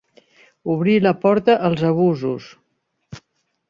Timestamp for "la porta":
1.03-1.59